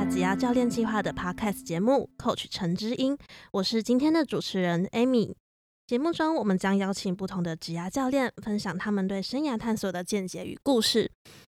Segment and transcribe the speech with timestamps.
[0.00, 3.14] 加挤压教练计划的 Podcast 节目《Coach 陈之音》，
[3.52, 5.34] 我是今天的主持人 Amy。
[5.86, 11.10] 节目中，我们将邀请不同的职涯教练，分享他们对生涯探索的见解与故事。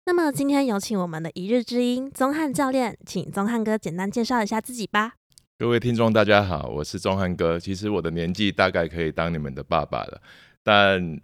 [0.07, 5.13] 那么，今天有请我们的一日之音宗汉教练，请宗汉哥简单介绍一下自己吧。
[5.57, 7.57] 各位听众，大家好，我是宗汉哥。
[7.57, 10.21] 其实我的年纪大概可以当你们的爸爸了，
[10.61, 11.17] 但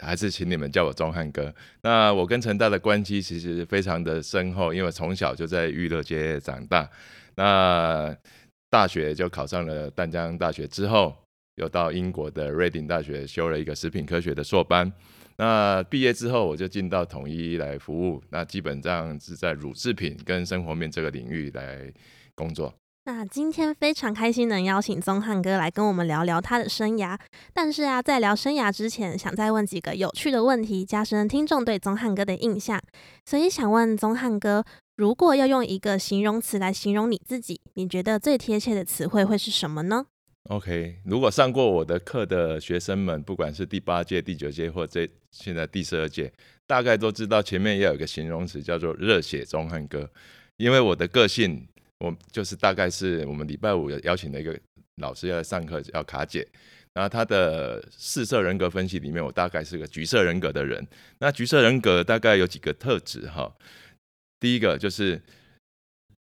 [0.00, 1.54] 还是请你们叫我钟汉哥。
[1.82, 6.88] 那我跟陈大的关系其实非常的深厚，因为从小就在娱乐界长大。
[7.36, 8.16] 那
[8.68, 11.14] 大学就考上了淡江大学之后，
[11.56, 14.92] 又到英国的瑞典大学修了一个食品科学的硕班。
[15.36, 18.22] 那毕业之后，我就进到统一来服务。
[18.28, 21.90] 那基本上是在乳制品跟生活面这个领域来
[22.34, 22.74] 工作。
[23.04, 27.18] 那今天非常开心能邀请宗汉哥来跟我们聊聊他的生涯。
[27.54, 32.78] 但是啊，在聊生涯之前，想再问几个有趣的问题，加深听众对宗汉哥的印象。
[33.24, 34.62] 所以想问宗汉哥，
[34.96, 40.04] 如果要用一个形容词来形容你自己，你觉得最贴切的词汇会是什么呢
[40.50, 46.30] ？OK，如果上过我的课的学生们，不管是第八届、第九届或这现在第十二届，
[46.66, 50.10] 大概都知道前面要有一个形容词叫做热血宗汉哥，
[50.58, 51.66] 因为我的个性。
[52.00, 54.58] 我就是大概是我们礼拜五邀请的一个
[54.96, 56.46] 老师要来上课，叫卡姐。
[56.92, 60.84] 然后他的四色人格分析里面，我大概是个橘色人格的人。
[61.20, 63.54] 那橘色人格大概有几个特质哈？
[64.40, 65.22] 第一个就是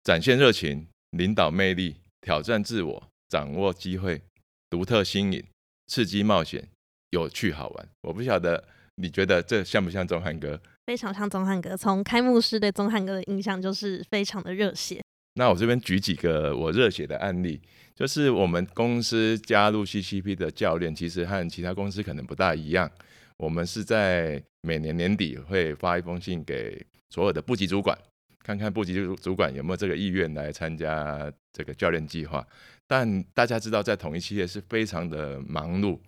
[0.03, 4.21] 展现热情、领导魅力、挑战自我、掌握机会、
[4.69, 5.43] 独特新颖、
[5.87, 6.65] 刺激冒险、
[7.09, 7.89] 有趣好玩。
[8.03, 8.63] 我不晓得
[8.95, 10.61] 你觉得这像不像钟汉哥？
[10.85, 11.75] 非常像钟汉哥。
[11.75, 15.01] 从开幕式对钟汉哥的印象就是非常的热血。
[15.35, 17.59] 那我这边举几个我热血的案例，
[17.95, 22.89] 就是我们公司加入 CCP 的教练，其实和其他公司可能不大一样。
[23.37, 27.97] 我们是在每年年底会发一封信给所有的部级主管，
[28.43, 32.45] 看看部级主主管有没有这个意愿来参加这个教练计划。
[32.87, 35.99] 但大家知道，在同一企业是非常的忙碌，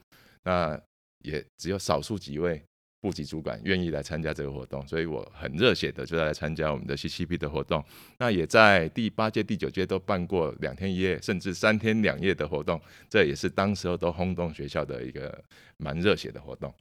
[0.43, 0.79] 那
[1.23, 2.63] 也只有少数几位。
[3.05, 7.83] 部级主管愿意来参加这个活动，所以我很热血的就来参加我们的 CCP 的活动。
[8.17, 15.39] 那也在第八届、第九届都办过两天一夜，甚至三天两夜的活动，这也是当时候都轰动学校的一个
[15.77, 16.73] 蛮热血的活动。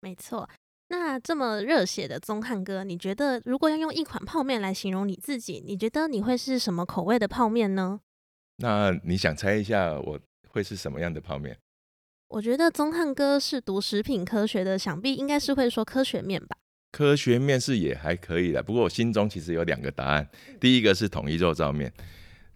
[0.00, 0.48] 没错，
[0.88, 8.00] 那这么热血的宗汉哥，你觉得如果要用一款泡面来形容你自己，你觉得你会是什么口味的泡面呢？
[8.56, 10.18] 那你想猜一下我
[10.48, 11.56] 会是什么样的泡面？
[12.28, 16.58] 我觉得宗汉哥是读食品科学的，想必应该是会说科学面吧。
[16.92, 20.28] 科学面是也还可以的，不过我心中其实有两个答案。
[20.60, 21.90] 第一个是统一肉燥面，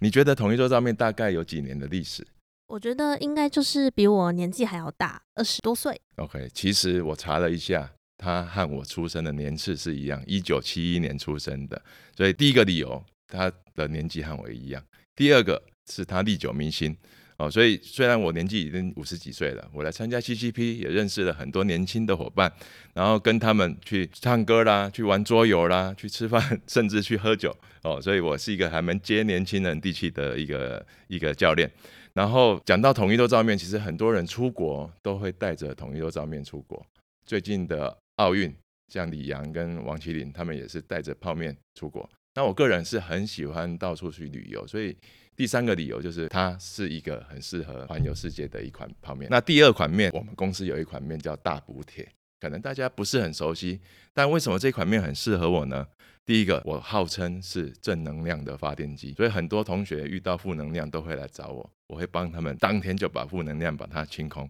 [0.00, 2.26] 你觉得统一肉燥面大概有几年的历史？
[2.66, 5.98] 我觉得应该就是比我年纪还要大，二十多岁。
[6.16, 11.80] OK，其实我查了一下，他和我出生的年次是一样，一九七一年出生的。
[12.14, 14.82] 所以第一个理由，他的年纪和我一样。
[15.16, 16.94] 第二个是他历久弥新。
[17.38, 22.52] 哦，所以虽然我年纪已经五十几岁了，我来参加 CCP 也认识了很多年轻的伙伴，
[22.94, 27.56] 然后跟他们去唱歌啦，去玩桌游啦，去吃饭， 甚至去喝酒。
[27.82, 31.70] 哦，所以我是一个还蛮接年轻人地气的一个一个教练。
[32.12, 36.84] 然后讲到统一豆照面，其实很多人出国都会带着统一豆照面出国。
[37.24, 38.54] 最近的奥运，
[38.88, 42.08] 像李阳跟王麒麟，他们也是带着泡面出国。
[42.34, 44.96] 那我个人是很喜欢到处去旅游，所以。
[45.34, 49.30] 第三个理由就是它是一个很适合环游世界的一款泡面。
[49.30, 52.06] 那第二款面，我们公司有一款面叫大补铁，
[52.38, 53.80] 可能大家不是很熟悉，
[54.12, 55.88] 但为什么这款面很适合我呢？
[56.26, 64.48] 第一个，我号称是正能量的发电机，所以很多同学遇到负能量都会来找我，我会帮他们当天就把负能量把它清空。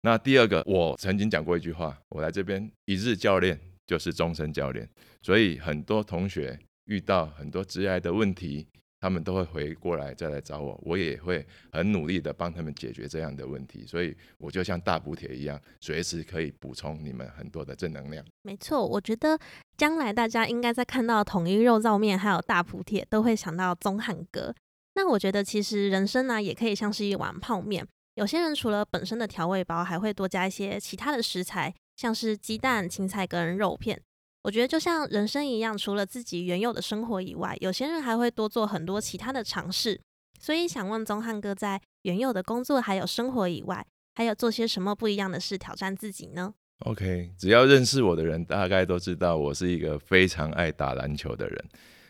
[0.00, 4.88] 那第二个，我曾经讲过一句话，我来这边一日教练就是终身教练，
[5.20, 8.66] 所以很多同学遇到很多致癌的问题。
[9.00, 18.24] 他们都会回过来再来找我，我也会很努力的帮他们解决这样的问题，所以我就像大补铁一样，随时可以补充你们很多的正能量。
[18.42, 19.36] 没错，我觉得
[19.76, 24.54] 将来大家应该在看到统一肉燥面还有大补铁，都会想到宗汉哥。
[24.94, 34.00] 那我觉得其实人生呢，也可以像是一碗泡面，有些人除了本身的调味包，还会多加一些其他的食材，像是鸡蛋、青菜跟肉片。
[34.42, 40.00] 我觉得就像人生一样，除了自己原有的生活以外，有些人还会多做很多其他的尝试。
[40.40, 43.86] 所以想问宗汉哥，在原有的工作还有生活以外，
[44.16, 51.64] 还有做些什么不一样的事挑战自己呢？OK，只要认识我的人，大概都知道我是一个非常爱打篮球的人。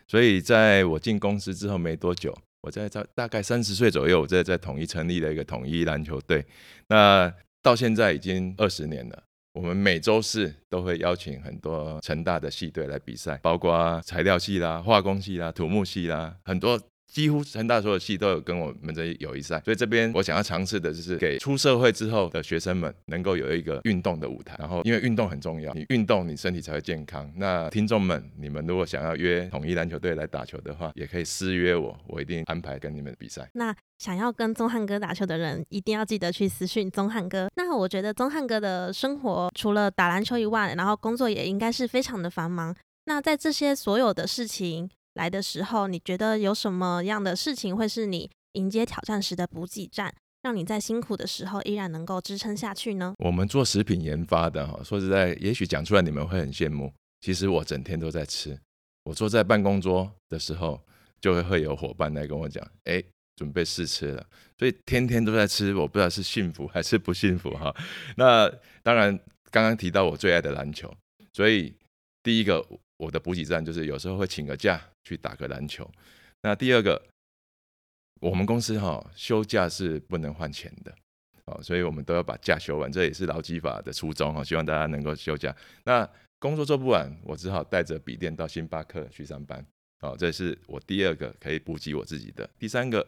[0.07, 6.43] 所以在我进公司之后没多久，我在在大概三十岁左右，我在在统一成立了一个统一篮球队。
[6.87, 7.31] 那
[7.61, 9.23] 到现在已经二十年了。
[9.53, 16.79] 我们每周四都会邀请很多成大的系队来比赛，包括材料系啦、化工系啦、土木系啦，很多
[17.13, 24.55] 几乎成大所有系都有跟我们这友谊赛，所以这边我想要尝试的就是给出社会之后的学生们能够有一个运动的舞台。
[24.57, 27.31] 然后因为运动很重要，你运动你身体才会健康。
[27.35, 33.47] 那听众们，你们如果想要约统一篮球队来打球的话，也可以私约我，我一定安排跟你们比赛。
[33.53, 37.47] 那想要跟宗汉哥打球的人，一定要记得去私讯宗汉哥。
[37.55, 42.75] 那我觉得宗汉哥的生活除了打篮球以外，然后工作也应该是非常的繁忙。
[43.05, 44.89] 那在这些所有的事情。
[45.13, 53.13] 来的时候，你觉得有什么样的事情会是你迎接挑战时的补给站，让你在辛苦的时候依然能够支撑下去呢？
[53.19, 56.91] 我们做食品研发的哈，说实在，也许讲出来你们会很羡慕。
[57.21, 58.59] 其实我整天都在吃，
[59.03, 60.81] 我坐在办公桌的时候，
[61.21, 63.01] 就会会有伙伴来跟我讲，哎，
[63.35, 64.25] 准备试吃了。
[64.57, 67.73] 所以天天都在吃，我不知道是幸福还是不幸福哈。
[68.17, 68.51] 那
[68.81, 69.17] 当然，
[69.51, 70.93] 刚刚提到我最爱的篮球，
[71.33, 71.75] 所以
[72.23, 72.65] 第一个。
[73.03, 75.89] 我的补给站就是有时候会请个假去打个篮球。
[76.41, 77.01] 那第二个，
[78.21, 80.95] 我们公司哈休假是不能换钱的，
[81.45, 84.43] 哦，所以我们都要把假休完，这也是劳基法的初衷哈。
[84.43, 85.55] 希望大家能够休假。
[85.83, 86.09] 那
[86.39, 89.65] 工作做不完，我只好带着笔电到星巴克去上班。
[90.01, 92.49] 哦，这是我第二个可以补给我自己的。
[92.57, 93.07] 第三个，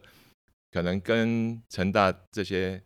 [0.70, 2.82] 可能跟成大这些。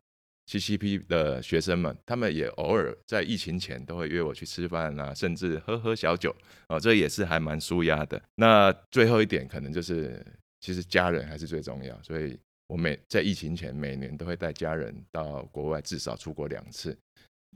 [0.51, 6.35] CCP 的学生们，他们也偶尔在疫情前都会约我去吃饭啊，甚至喝喝小酒
[6.69, 8.21] 哦，这也是还蛮舒压的。
[8.35, 10.27] 那最后一点，可能就是
[10.61, 12.37] 其实家人还是最重要，所以
[12.67, 16.99] 我每在疫情前每年都会带家人到国外，至少出国两次，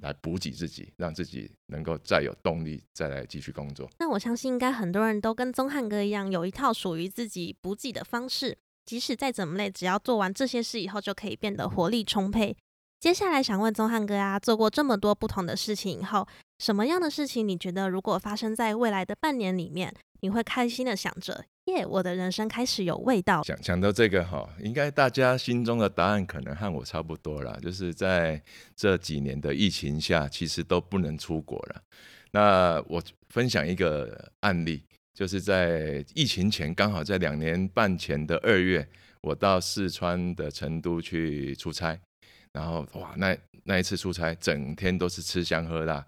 [0.00, 3.90] 来补给自己，让自己能够再有动力再来继续工作。
[3.98, 12.56] 那我相信应该很多人都跟宗汉哥一样，有一套属于自己补给的方式，即使再怎么累，只要做完这些事以后，就可以变得活力充沛。
[13.04, 16.26] 接下来想问宗汉哥啊，做过这么多不同的事情以后，
[16.58, 23.42] 什么样的事情你觉得如果发生在未来的半年里面，你会开心的想着，耶，我的人生开始有味道。
[23.42, 28.42] 想想到这个哈，应该大家心中的答案可能和我差不多啦，就是在
[28.74, 31.82] 这几年的疫情下，其实都不能出国了。
[32.30, 38.88] 那我分享一个案例，就是在疫情前，刚好在两年半前的二月，
[39.20, 42.00] 我到四川的成都去出差。
[42.54, 46.02] 然后哇，那那一次出差，整天都是吃香喝辣，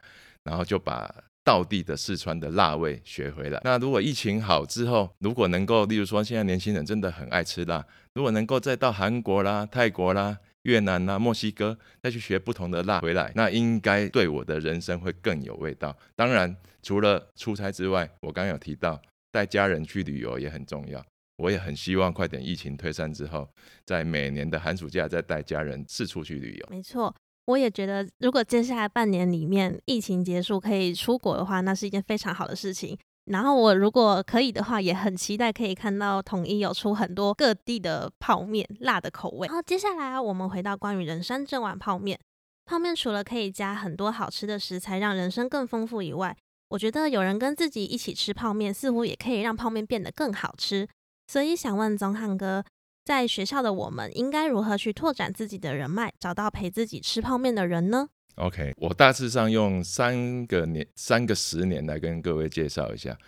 [0.45, 1.15] 然后就把
[1.45, 3.61] 道地的四川的辣味学回来。
[3.65, 7.85] 那如果疫情好之后，如果能够，例如说现在年轻人真的很爱吃辣，
[8.15, 15.97] 如果能够再到韩国啦、泰国啦、越南啦、墨西哥再去学不同的辣回来，那应该对我的人生会更有味道。
[16.15, 19.01] 当然，除了出差之外，我刚刚有提到
[19.33, 21.05] 带家人去旅游也很重要。
[21.37, 23.49] 我也很希望快点疫情退散之后，
[23.85, 26.67] 在每年的寒暑假再带家人四处去旅游。
[26.71, 32.97] 没错，我也觉得，如果接下来半年里面疫情结束可以出国的话，那是一件非常好的事情。
[33.27, 39.49] 然后我如果可以的话，也很期待可以看到统一有出很多各地的泡面，辣的口味。
[39.49, 42.19] 然后接下来我们回到关于人山这碗泡面，
[42.65, 46.37] 泡面除了可以加很多好吃的食材，让人生更丰富以外，
[46.69, 50.89] 我觉得有人跟自己一起吃泡面，似乎也可以让泡面变得更好吃。
[51.27, 52.65] 所以想问宗汉哥，
[53.05, 63.19] 在学校的我们应该如何去拓展自己的人脉，找到陪自己吃泡面的人呢？OK，我大致上用三个年、三个十年来跟各位介绍一下。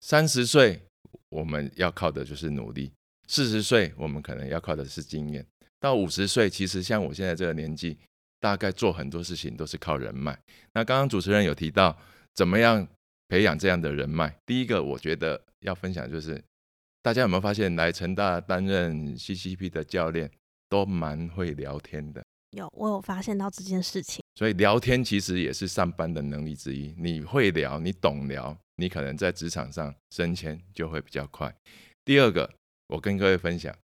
[0.00, 0.80] 三十岁
[1.30, 2.92] 我们要靠的就是努力，
[3.26, 5.44] 四十岁我们可能要靠的是经验，
[5.80, 7.98] 到五十岁，其实像我现在这个年纪，
[8.38, 10.38] 大概做很多事情都是靠人脉。
[10.74, 11.98] 那刚刚主持人有提到
[12.34, 12.86] 怎么样
[13.28, 16.40] 培养这样的人脉，第一个我觉得要分享就是。
[17.02, 20.30] 大家有没有发现，来成大担任 CCP 的教练
[20.68, 22.22] 都蛮会聊天的？
[22.50, 24.22] 有，我有发现到这件事情。
[24.34, 26.94] 所以聊天其实也是上班的能力之一。
[26.96, 31.54] 你会聊，你懂聊，你可能在职场上升迁就会比较快。
[32.04, 32.50] 第二个，
[32.88, 33.74] 我跟各位分享，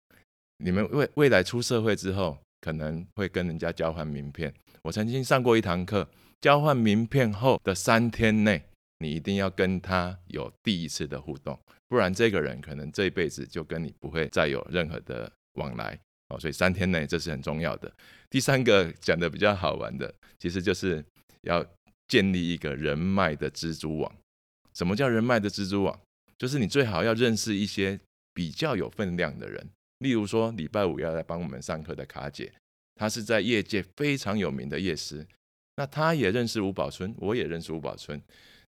[0.58, 4.52] 你们未未来出社会之后，可能会跟人家交换名片。
[4.82, 6.08] 我曾经上过一堂课，
[6.40, 8.62] 交换名片后的三天内。
[8.98, 11.58] 你一定要跟他有第一次的互动，
[11.88, 15.98] 不然这个人可能这一辈子就跟你不会再有任何的往来
[16.28, 16.38] 哦。
[16.38, 17.92] 所以三天内这是很重要的。
[18.30, 21.04] 第三个讲的比较好玩的，其实就是
[21.42, 21.64] 要
[22.08, 24.16] 建立一个人脉的蜘蛛网。
[24.72, 26.00] 什么叫人脉的蜘蛛网？
[26.36, 27.98] 就是你最好要认识一些
[28.32, 32.52] 比较有分量的人，例如说礼拜五要来帮我们上课的卡姐，
[32.96, 35.24] 她是在业界非常有名的业师，
[35.76, 38.20] 那她也认识吴宝春，我也认识吴宝春。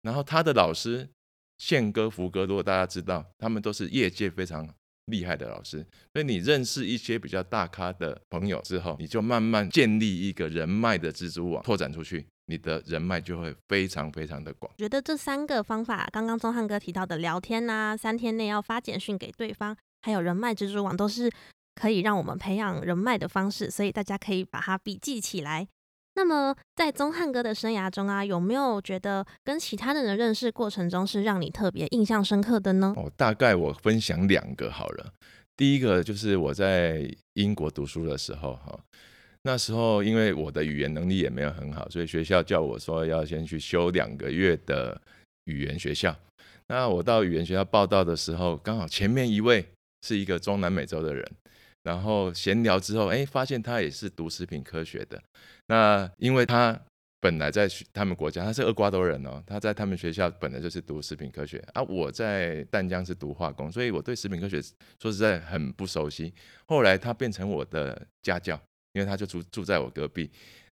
[0.04, 1.10] 然后他的老师
[1.58, 4.68] 宪哥、福哥，如果大家知道，他们都是业界非常
[5.06, 5.86] 厉害的老师。
[6.14, 14.72] 所以你认识一些比较大咖的朋友之后，你就慢慢建立一个人脉的蜘蛛网，拓展出去，你的人脉就会非常非常的广。
[14.78, 21.32] 觉得这三个方法，刚刚钟汉哥提到的聊天呐，三天内要发简讯给对方，还有人脉蜘蛛网，都是
[21.76, 25.68] 可以让我们培养人脉的方式，所以大家可以把它笔记起来。
[26.16, 32.94] 那么在宗汉哥的生涯中啊，有没有觉得跟其他人的认识过程中是让你特别印象深刻的呢？
[32.96, 35.12] 哦，大概我分享两个好了。
[35.58, 38.80] 第一个就是我在英国读书的时候，哈，
[39.42, 45.00] 那时候因为我的语言能力也没有很好，所以学校叫我说要先去修两个月的
[45.46, 46.16] 语言学校。
[46.68, 49.66] 那我到语言学校报道的时候，刚好前面一位
[50.08, 51.28] 是一个中南美洲的人。
[51.84, 55.22] 然后闲聊之后，哎，发现他也是读食品科学的。
[55.68, 56.80] 那因为他
[57.20, 61.82] 本来在他们国家，他是厄瓜多人哦，他在他们学校本来就是读食品科学啊。
[61.84, 64.62] 我在淡江是读化工，所以我对食品科学
[65.02, 66.34] 说实在很不熟悉。
[66.66, 68.60] 后来他变成我的家教，
[68.92, 70.30] 因为他就住住在我隔壁。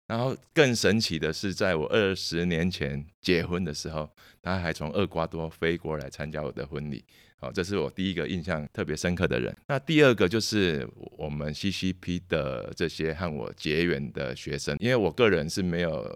[0.07, 4.09] 然后更神奇的是，在我二十年前结婚的时候，
[4.41, 7.05] 他还从厄瓜多飞过来参加我的婚礼。
[7.41, 9.51] 好，这是我第一个印象特别深刻的人。
[9.67, 16.07] 那第二个就是我们 CCP 的这些和我结缘的学生，因为我个人是没有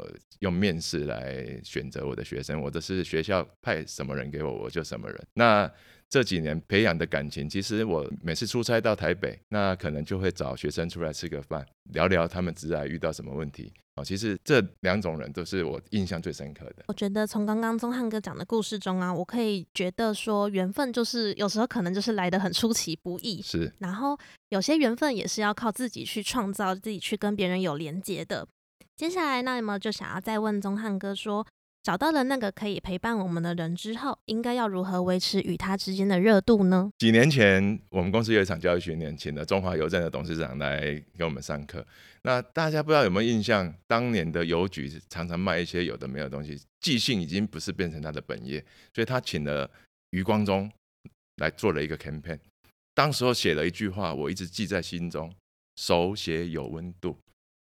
[0.42, 5.28] 用面试来选择我的学生，我的是学校派什么人给我，我就什么人。
[5.34, 5.68] 那
[6.16, 13.70] 这几年培养的感情，其实我每次出差到台北，那可能就会找学生出来吃个饭，聊聊他们职涯遇到什么问题。
[13.98, 16.86] 哦，其实这两种人都是我印象最深刻的。
[16.88, 23.70] 我觉得从刚刚宗汉哥讲的故事中啊，我可以觉得说，缘分就是有时候可能就是来的很出其不意，是。
[23.80, 24.18] 然后
[24.48, 28.48] 有些缘分也是要靠自己去创造，自己去跟别人有连接的。
[28.96, 31.46] 接下来，那么就想要再问宗汉哥说。
[31.86, 36.90] 找到了那个可以陪伴我们的人之后，应该要如何维持与他之间的热度呢？
[36.98, 41.86] 几年前，我们公司有一场教育训练，请了中华邮政的董事长来给我们上课。
[42.24, 43.72] 那大家不知道有没有印象？
[43.86, 48.60] 当年的邮局常常卖一些有的没有东西，寄信已经不是变成他的本业，
[48.92, 49.70] 所以他请了
[50.10, 50.68] 余光中
[51.36, 52.40] 来做了一个 campaign。
[52.96, 55.32] 当时候写了一句话，我一直记在心中：
[55.76, 57.16] 手写有温度。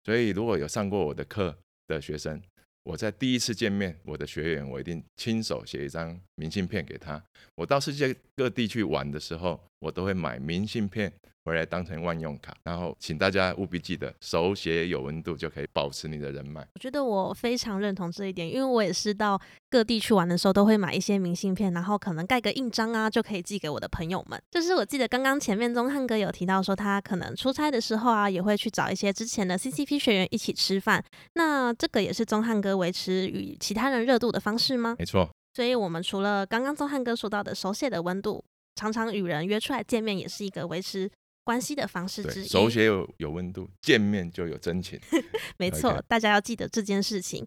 [0.05, 2.41] 所以如果有上过我的课的学生，
[2.85, 7.23] 我在第一次见面我的学员，我一定亲手写一张明信片给他。
[7.55, 11.13] 我到世界各地去玩的时候，我都会买明信片。
[11.47, 16.67] 回来当成万用卡，然后请大家务必记得手写有温度，就可以保持你的人脉。
[16.75, 19.39] 我觉得我非常认同这一点，因为我也是到
[19.69, 24.43] 各地去玩的时候，都会买一些明信片，然后可能盖个印章啊，就可以寄给我的朋友们。
[24.51, 31.05] 就是我记得刚刚前面钟汉哥有提到说，他可能出差的时候啊，也会去找一些之前的 CCP 学员一起吃饭。
[31.35, 34.97] 那这个也是钟汉哥维持与其他人热度的方式吗？
[34.99, 35.29] 没错。
[35.53, 38.43] 所以我们除了刚刚宗汉哥说到的手写的温度，
[38.75, 41.11] 常常与人约出来见面，也是一个维持。
[41.47, 44.99] 关系的方式之一，手写有有温度，见面就有真情。
[45.59, 47.47] 没错，大家要记得这件事情。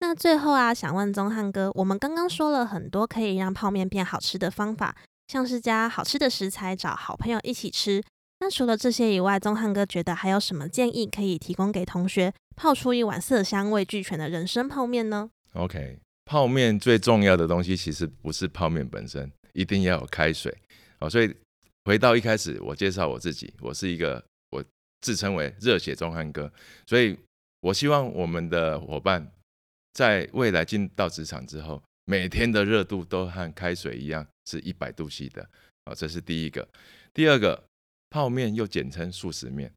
[0.00, 4.94] 那最后啊，想问宗汉哥，我们刚刚说了很多可以让泡面变好吃的方法，
[5.28, 8.04] 像是加好吃的食材，找好朋友一起吃。
[8.40, 20.56] 那除了这些以外，宗汉哥觉得还有什么建议可以提供给同学，泡出一碗色香味俱全的人参泡面呢？OK，泡面最重要的东西其实不是泡面本身，一定要有开水
[21.00, 21.34] 哦，所以。
[21.84, 24.62] 回到一开始，我介绍我自己，我是一个我
[25.00, 26.52] 自称为热血中汉哥，
[26.86, 27.16] 所以
[27.60, 29.26] 我希望我们的伙伴
[29.94, 35.48] 在未来进到职场之后，每天的热度都和开水一样是一百度 C 的
[35.84, 36.68] 啊，这是第一个。
[37.14, 37.64] 第二个，
[38.10, 39.72] 泡面又简称速食面，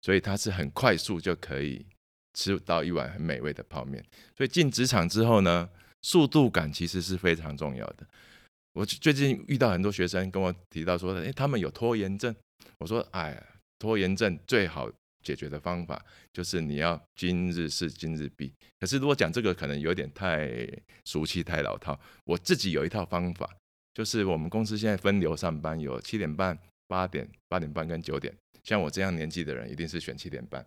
[0.00, 1.86] 所以它是很快速就可以
[2.34, 4.04] 吃到一碗很美味的泡面。
[4.36, 5.70] 所以进职场之后呢，
[6.02, 8.04] 速度感其实是非常重要的。
[8.74, 12.34] 我最近遇到很多学生跟我提到说，诶，他们有拖延症。
[12.78, 13.40] 我说，哎，
[13.78, 14.90] 拖延症最好
[15.22, 18.52] 解决的方法就是你要今日事今日毕。
[18.80, 20.50] 可是如果讲这个可能有点太
[21.04, 21.98] 俗气、太老套。
[22.24, 23.48] 我自己有一套方法，
[23.94, 28.34] 就是我们公司现在分流上班，有七点半、八点、八点半跟九点。
[28.64, 30.64] 像我这样年纪的人，一定是选七点半。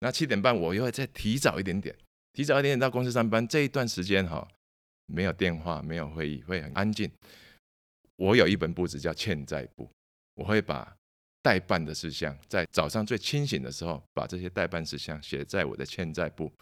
[0.00, 1.94] 那七点半我又会再提早一点点，
[2.32, 3.46] 提早一点点到公司上班。
[3.46, 4.46] 这一段时间哈，
[5.06, 7.10] 没有电话，没有会议，会很安静。
[8.16, 9.90] 我有一本簿子叫欠债簿，
[10.34, 10.96] 我会把
[11.42, 16.52] 代办的事项在早上最清醒的时候，把这些代办事项写在我的欠债簿。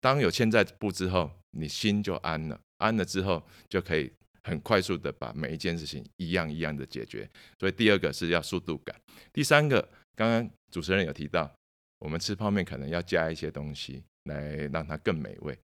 [0.00, 4.10] 当有欠债簿之后，你心就安了，安了之后就可以
[4.44, 7.28] 很快速的把每一件事情一样一样的解决。
[7.58, 8.98] 所以第二个是要速度感，
[9.32, 11.52] 第三个刚刚主持人有提到，
[11.98, 15.58] 我们吃泡面可能要加一些东西来让它更美味。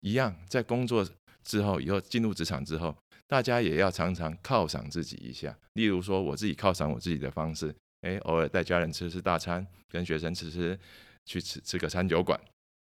[0.00, 1.06] 一样在工作
[1.48, 2.94] 之后，以后进入职场之后。
[3.26, 10.78] 大家也要常常犒赏自己一下，例如说我自己犒赏我自己的方式，哎，偶尔带家人吃吃大餐，跟学生吃吃，
[11.26, 12.40] 去吃吃个餐酒馆，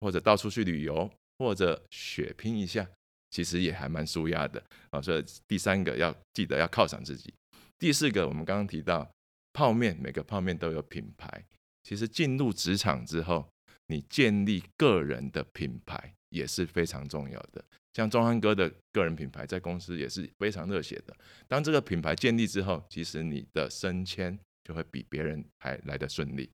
[0.01, 1.09] 或者到处去旅游，
[1.39, 2.85] 或者血拼一下，
[3.31, 5.01] 其实也还蛮舒压的啊。
[5.01, 7.33] 所以第三个要记得要犒赏自己，
[7.79, 9.09] 第四个我们刚刚提到
[9.53, 11.45] 泡面每个泡面都有品牌，
[11.85, 13.49] 其实进入职场之后，
[13.87, 17.65] 你建立个人的品牌也是非常重要的。
[17.95, 21.17] 像钟汉哥的个人品牌在公司也是非常热血的。
[21.49, 26.51] 当这个品牌建立之后，其实你的升迁就会比别人还来得顺利。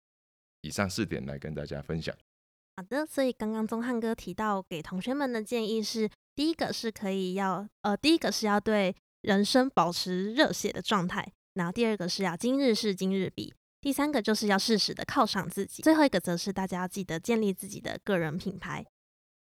[0.60, 2.14] 以上四点来跟大家分享。
[2.76, 18.86] 好的，所以刚刚宗汉哥提到给同学们的建议是：第一个是可以要呃，第一个是要对人生保持热血的状态，然后第二个是要今日事今日毕，第三个就是要适时的犒赏自己，最后一个则是大家要记得建立自己的个人品牌。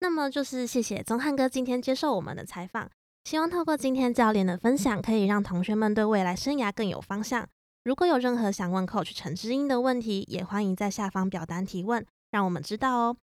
[0.02, 2.90] 那么就是谢谢宗汉哥今天接受我们的采访，
[3.26, 7.48] 希望透过今天教练的分享，可以让同学们对未来生涯更有方向。
[7.84, 13.18] 如果有任何想问 Coach 陈之英的问题，也欢迎在下方表单提问，让我们知道哦。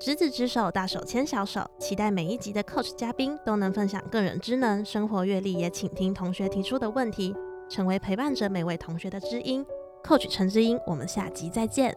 [0.00, 7.34] 执子之手，大手牵小手，期待每一集的 Coach 嘉宾都能分享个人之能、生活阅历，也倾听同学提出的问题，
[7.68, 9.64] 成为陪伴着每位同学的知音。
[10.02, 11.94] Coach 陈之英，我们下集再见。